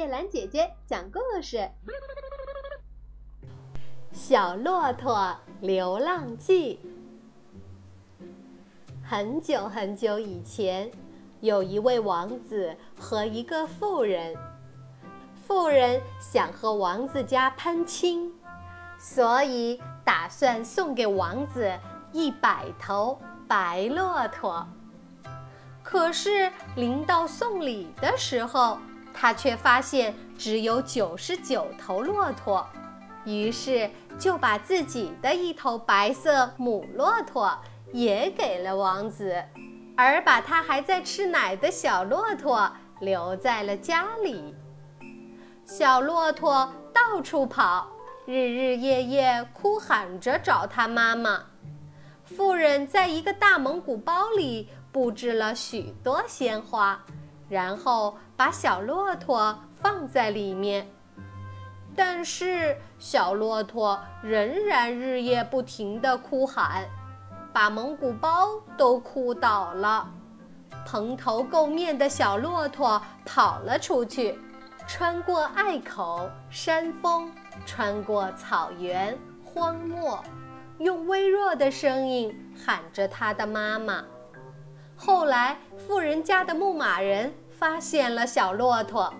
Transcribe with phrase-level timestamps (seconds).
[0.00, 1.58] 叶兰姐姐讲故事，
[4.12, 6.80] 《小骆驼流浪记》。
[9.04, 10.90] 很久很久以前，
[11.40, 14.34] 有一位王子和一个妇人。
[15.46, 18.32] 妇人想和王子家攀亲，
[18.98, 21.78] 所以打算送给王子
[22.10, 24.66] 一百头白骆驼。
[25.82, 28.78] 可是临到送礼的时候，
[29.20, 32.66] 他却发现只有九十九头骆驼，
[33.26, 37.54] 于是就把自己的一头白色母骆驼
[37.92, 39.44] 也给了王子，
[39.94, 44.54] 而把他还在吃奶的小骆驼留在了家里。
[45.66, 47.92] 小骆驼到处跑，
[48.24, 51.42] 日日夜夜哭喊着找他妈妈。
[52.24, 57.04] 妇人在一个大蒙古包里布置了许多鲜花，
[57.50, 60.88] 然后把小骆驼放在里面。
[61.94, 66.84] 但是小骆驼仍然日夜不停地哭喊，
[67.52, 68.48] 把蒙古包
[68.78, 70.08] 都哭倒了。
[70.86, 74.38] 蓬头垢面的小骆驼跑了出去。
[74.86, 77.30] 穿过隘口、山峰，
[77.64, 80.20] 穿过草原、荒漠，
[80.78, 84.04] 用微弱的声音喊着他的妈妈。
[84.96, 89.12] 后来，富人家的牧马人发现了小骆驼，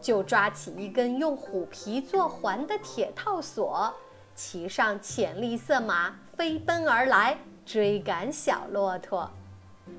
[0.00, 3.92] 就抓起一根用虎皮做环的铁套索，
[4.32, 9.28] 骑上浅绿色马飞奔而来，追赶小骆驼。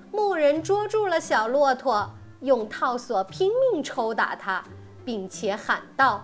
[0.10, 4.64] 牧人捉住了小骆驼，用套索拼命抽打它。
[5.04, 6.24] 并且喊道：“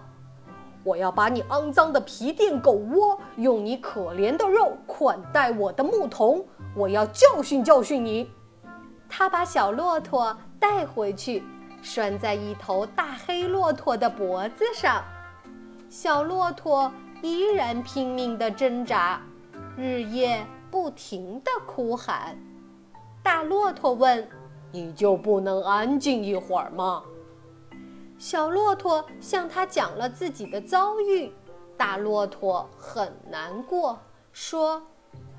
[0.86, 6.46] 我要把你肮脏的皮垫狗窝，用你可怜的肉款待我的牧童。
[6.76, 8.32] 我要教训教训你。”
[9.10, 11.44] 他把小骆驼带回去，
[11.82, 15.04] 拴在一头大黑骆驼的脖子上。
[15.90, 19.22] 小骆驼依然拼命地挣扎，
[19.78, 22.38] 日夜不停地哭喊。
[23.24, 24.28] 大骆驼问
[24.72, 27.04] ：“你就不能安静一会儿吗？”
[28.20, 31.32] 小骆驼向他讲了自己的遭遇，
[31.78, 33.98] 大骆驼很难过，
[34.34, 34.82] 说：“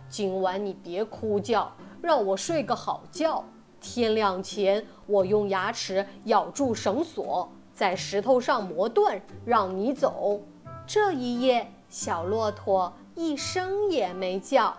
[0.08, 3.44] 今晚你别哭叫，让我睡个好觉。
[3.80, 10.40] 天亮前，我用牙齿咬住绳索，在石头上磨断，让你走。”
[10.86, 14.76] 这一夜，小骆驼一声也没叫。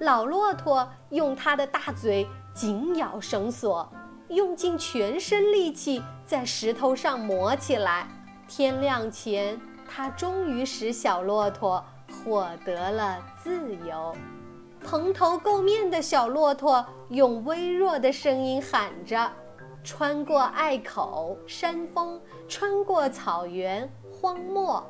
[0.00, 3.88] 老骆驼用它的大嘴紧咬绳索。
[4.28, 8.06] 用尽全身力气在石头上磨起来。
[8.46, 9.58] 天亮前，
[9.88, 14.14] 他终于使小骆驼获得了自由。
[14.84, 19.30] 蓬头垢面的小骆驼用微弱的声音喊着
[19.84, 24.84] ：“穿过隘口、山峰，穿过草原、荒漠。”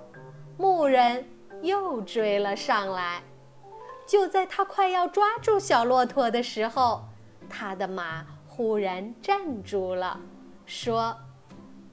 [0.56, 1.24] 牧人
[1.62, 3.22] 又追了上来。
[4.06, 7.02] 就在他快要抓住小骆驼的时候，
[7.48, 8.24] 他的马。
[8.46, 10.18] 忽然站住了，
[10.66, 11.16] 说：“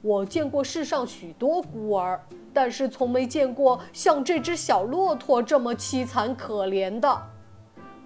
[0.02, 2.20] 我见过世上许多孤儿，
[2.52, 7.22] 但是从没见过像这只小骆驼这么凄惨可怜的。”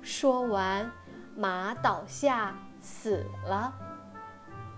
[0.03, 0.91] 说完，
[1.37, 3.73] 马倒下死了。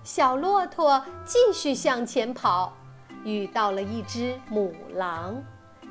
[0.03, 2.72] 小骆驼继续向前跑，
[3.25, 5.43] 遇到了一只母狼，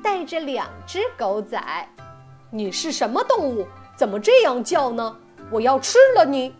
[0.02, 1.88] 带着两只狗仔。
[2.50, 3.66] “你是什么动物？
[3.96, 5.16] 怎么这样叫呢？
[5.50, 6.54] 我要吃了你！”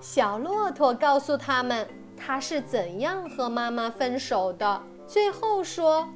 [0.00, 4.80] 小骆驼告诉他们，他是怎样和妈妈分手的。
[5.06, 6.08] 最后说：“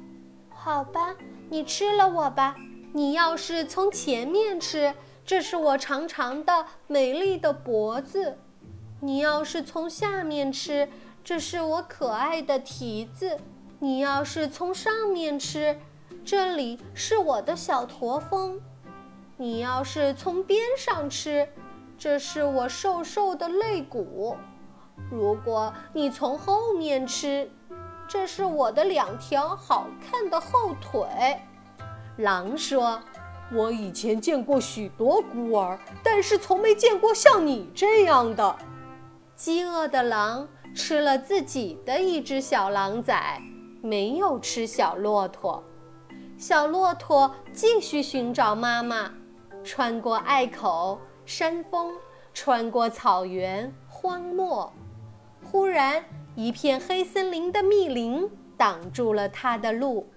[0.49, 1.13] 好吧，
[1.49, 2.55] 你吃了我吧。
[2.93, 4.93] 你要是从前面吃，
[5.29, 8.33] 这是我长长的、美丽的脖子；
[8.99, 10.89] 你要是从下面吃，
[11.23, 13.37] 这是我可爱的蹄子；
[13.77, 15.77] 你要是从上面吃，
[16.25, 18.59] 这里是我的小驼峰；
[19.37, 21.47] 你要是从边上吃。”
[21.95, 24.35] 这是我瘦瘦的肋骨，
[25.11, 27.51] 如果你从后面吃，
[28.07, 31.39] 这是我的两条好看的后腿。
[32.17, 32.99] 狼说
[33.53, 38.55] ：“我以前见过许多孤儿，但是从没见过像你这样的。”
[39.35, 43.41] 饥饿的狼吃了自己的一只小狼崽，
[43.81, 45.63] 没有吃小骆驼。
[46.37, 49.11] 小骆驼继续寻找妈妈，
[49.63, 50.99] 穿过隘口。
[51.25, 51.93] 山峰
[52.33, 54.73] 穿过草原荒漠，
[55.43, 56.03] 忽然
[56.33, 60.07] 一片黑森林的密林挡住了它的路，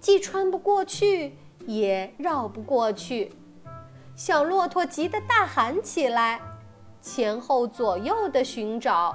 [0.00, 3.32] 既穿不过去，也绕不过去。
[4.14, 6.40] 小骆驼急得大喊起来，
[7.00, 9.14] 前后左右的寻找，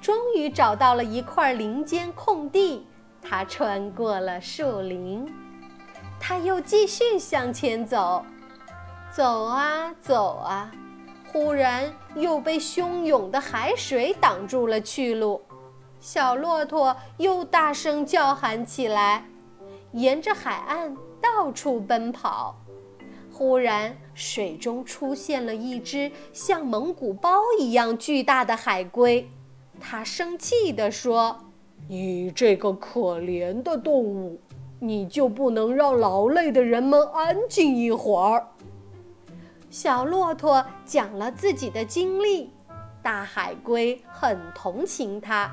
[0.00, 2.86] 终于找到了一块林间空地，
[3.22, 5.26] 他穿过了树林，
[6.20, 8.22] 他又继续向前走，
[9.10, 10.70] 走啊走啊，
[11.32, 15.40] 忽然又被汹涌的海水挡住了去路。
[15.98, 19.24] 小骆驼又大声叫喊起来，
[19.92, 22.56] 沿着海岸到处奔跑。
[23.32, 29.30] 忽然，水中出现了一只像蒙古包一样巨大的海龟，
[29.80, 31.38] 它生气地说。
[31.88, 34.40] 你这个可怜的动物，
[34.78, 38.46] 你就不能让劳累的人们安静一会儿？
[39.70, 42.50] 小骆驼讲了自己的经历，
[43.02, 45.50] 大海龟很同情他，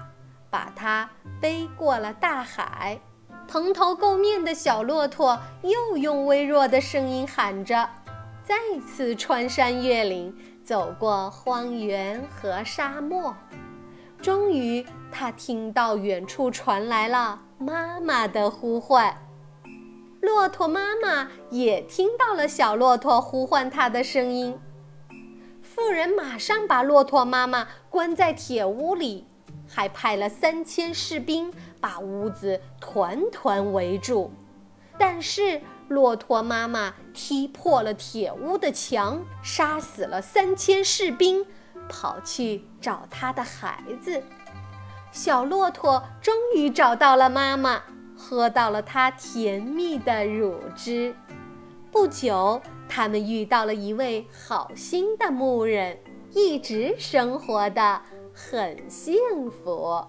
[0.49, 1.09] 把他
[1.39, 2.99] 背过了大海。
[3.47, 7.89] 蓬头垢面的小骆驼又用微弱的声音喊着，
[8.43, 8.55] 再
[8.85, 13.33] 次穿山越岭，走过荒原和沙漠。
[14.21, 19.15] 终于，他听到远处传来了妈妈的呼唤。
[20.19, 24.59] 骆驼妈妈也听到了小骆驼呼唤它的声音。
[25.61, 29.25] 妇人马上把骆驼妈妈关在铁屋里，
[29.67, 34.31] 还派了三千士兵把屋子团团围住。
[34.97, 41.45] 但是，骆驼妈妈踢破了铁屋的墙，杀死了三千士兵。
[41.89, 44.21] 跑去找他的孩子，
[45.09, 47.81] 小骆驼终于找到了妈妈，
[48.17, 51.15] 喝到了它甜蜜的乳汁。
[51.89, 55.97] 不久，他们遇到了一位好心的牧人，
[56.33, 58.01] 一直生活的
[58.39, 59.17] 很幸
[59.49, 60.05] 福。